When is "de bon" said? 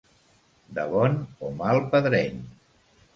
0.77-1.17